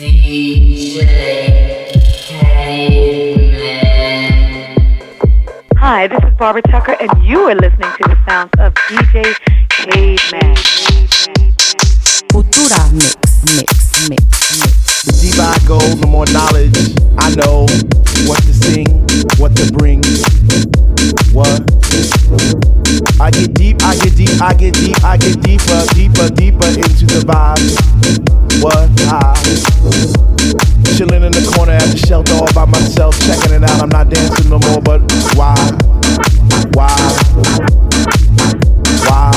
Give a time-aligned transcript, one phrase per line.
[0.00, 0.06] Hi,
[6.08, 9.34] this is Barbara Tucker, and you are listening to the sounds of DJ
[9.68, 10.56] Caveman.
[12.32, 13.14] Cultura mix,
[13.54, 14.24] mix, mix,
[14.58, 15.04] mix.
[15.04, 16.72] The deeper I go, the more knowledge
[17.18, 17.66] I know
[18.26, 18.88] what to sing,
[19.36, 20.00] what to bring.
[21.34, 21.60] What?
[23.20, 27.04] I get deep, I get deep, I get deep, I get deeper, deeper, deeper into
[27.04, 28.62] the vibe.
[28.62, 28.88] What?
[29.12, 29.69] I
[34.78, 35.00] but
[35.34, 35.54] why?
[36.74, 36.94] Why?
[39.02, 39.32] Why?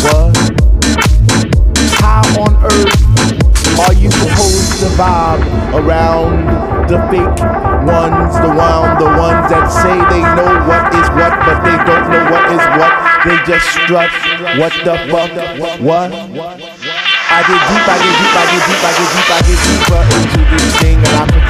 [0.00, 0.32] What?
[2.00, 5.44] How on earth are you supposed to vibe
[5.74, 6.48] around
[6.88, 7.40] the fake
[7.84, 12.08] ones, the one, the ones that say they know what is what, but they don't
[12.08, 12.92] know what is what?
[13.24, 14.10] They just strut.
[14.56, 15.32] What the fuck?
[15.80, 16.12] What?
[17.34, 20.02] I get deep, I get deep, I get deep, I get deep, I get deeper
[20.14, 21.43] into this thing, and I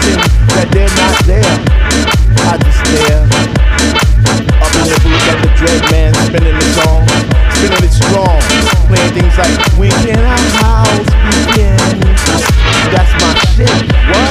[2.95, 3.27] Stare
[4.63, 7.03] up in the booth at the dread man spinning the song,
[7.51, 8.39] spinning it strong,
[8.87, 11.77] playing things like "We can our house begin."
[12.95, 13.79] That's my shit.
[14.11, 14.31] What?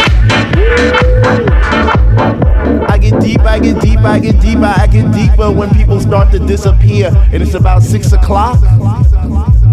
[2.89, 6.31] I get deep, I get deep, I get deeper, I get deeper when people start
[6.31, 8.63] to disappear, and it's about six o'clock.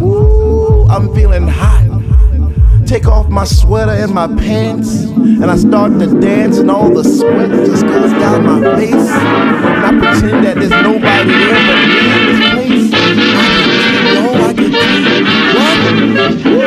[0.02, 1.89] Ooh, I'm feeling hot.
[2.90, 7.04] Take off my sweater and my pants, and I start to dance, and all the
[7.04, 8.92] sweat just goes down my face.
[8.92, 12.90] And I pretend that there's nobody there but me in this place.
[13.38, 15.22] I get deep, yo, I get deep.
[15.54, 16.66] Woo.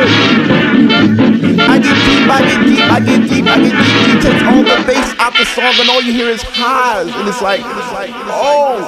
[1.60, 4.00] I get deep, I get deep, I get deep, I get deep.
[4.08, 7.28] He takes all the bass out the song, and all you hear is highs, and
[7.28, 8.80] it's like, it's like, oh.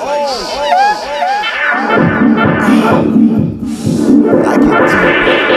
[4.42, 5.55] I get deep.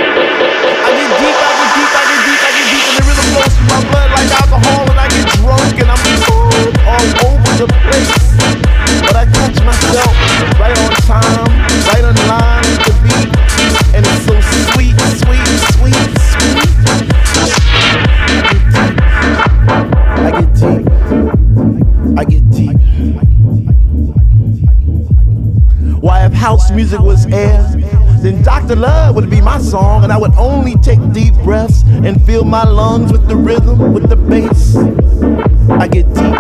[28.70, 28.82] Dr.
[28.82, 32.64] Love would be my song, and I would only take deep breaths and fill my
[32.64, 34.76] lungs with the rhythm, with the bass.
[35.72, 36.36] I get deep.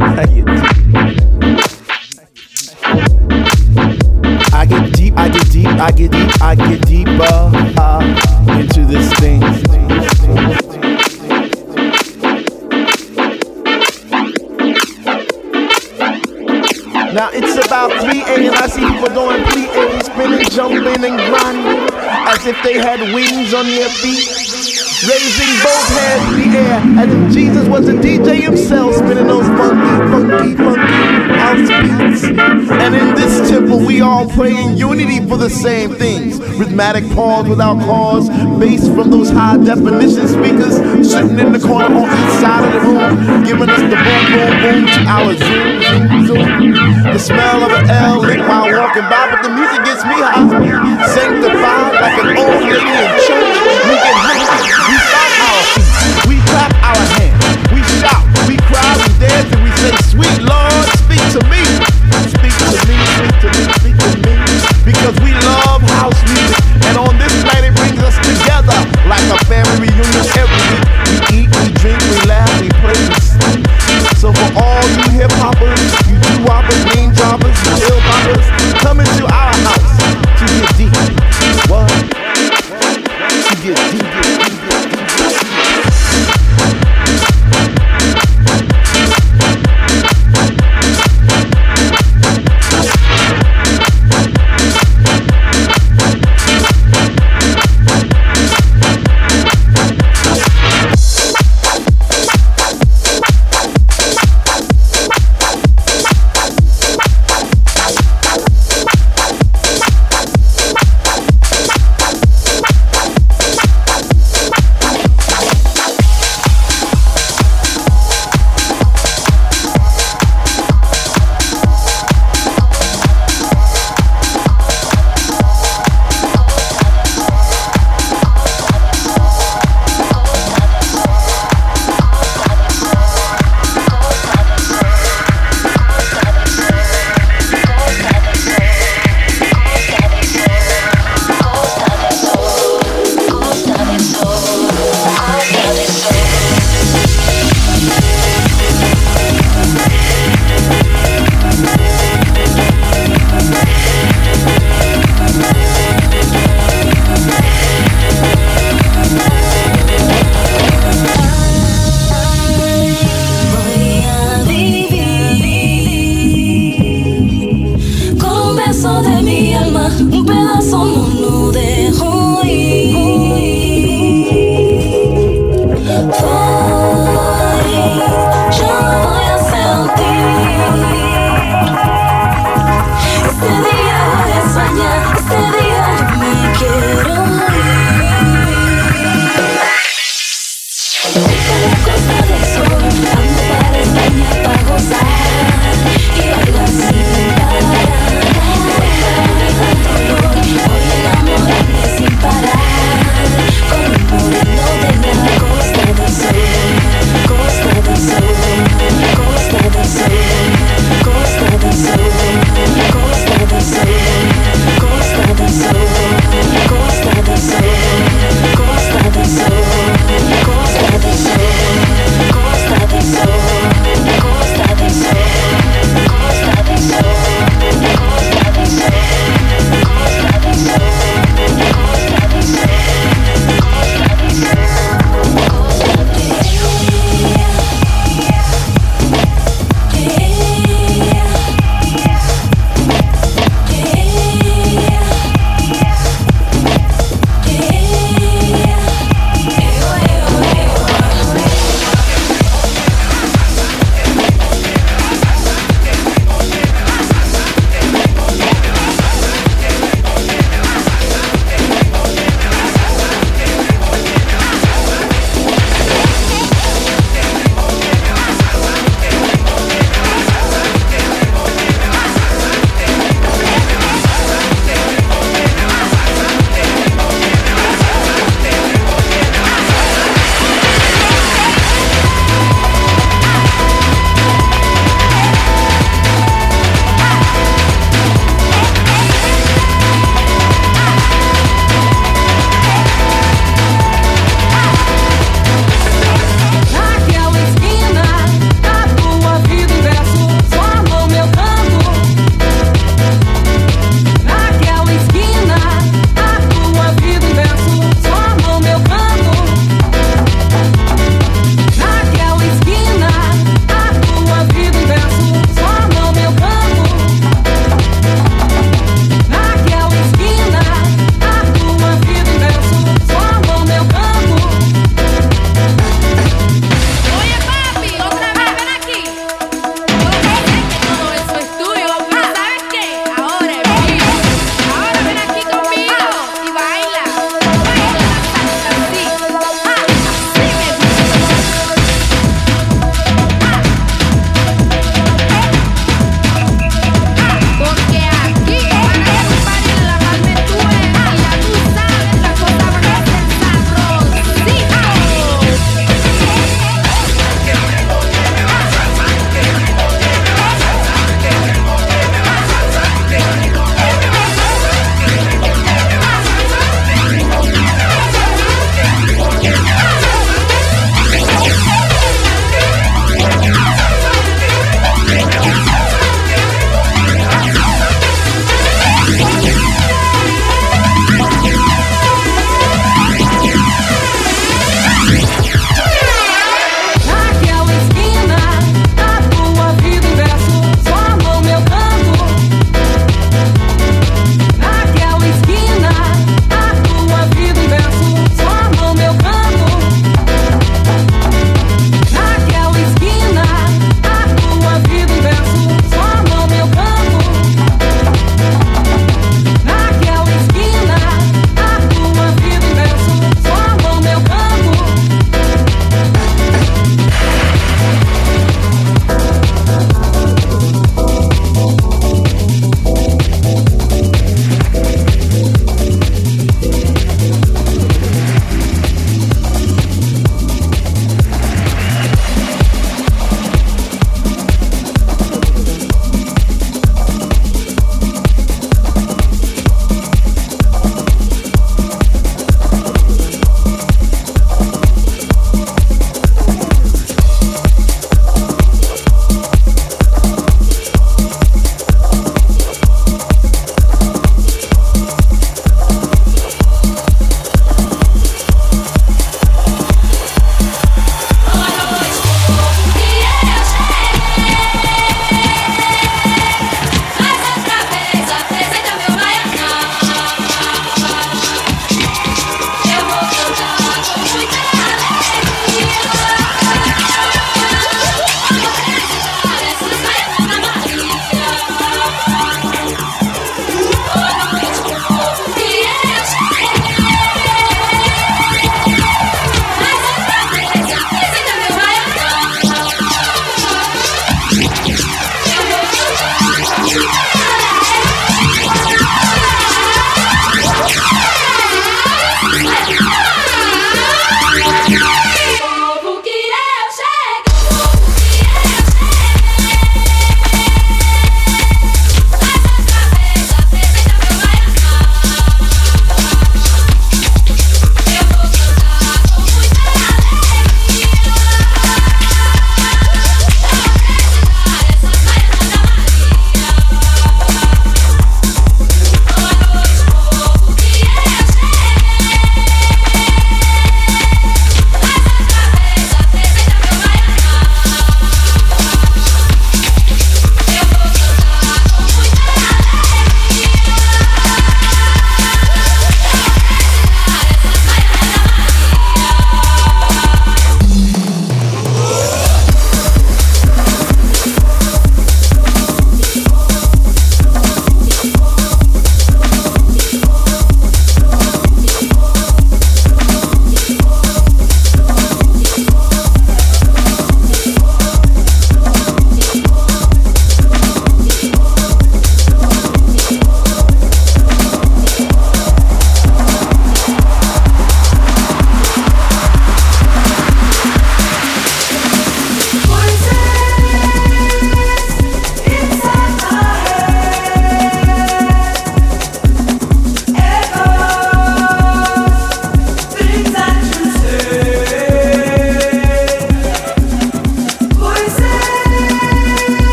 [0.00, 0.72] I get deep.
[4.54, 7.51] I get deep, I get deep, I get deep, I get deeper
[21.04, 21.82] and grinding
[22.28, 24.28] as if they had wings on their feet.
[25.02, 29.46] Raising both hands in the air as if Jesus was the DJ himself, spinning those
[29.46, 31.01] funky, funky, funky.
[31.52, 36.40] And in this temple, we all pray in unity for the same things.
[36.58, 40.76] Rhythmic pause without cause, bass from those high definition speakers
[41.08, 44.52] sitting in the corner on each side of the room, giving us the boom, boom,
[44.62, 45.82] boom to our zoom,
[46.26, 46.72] zoom, zoom.
[47.12, 50.48] The smell of an L lit while walking by, but the music gets me high.
[51.06, 53.51] Sanctified like an old lady in church.
[83.62, 84.01] Get deep.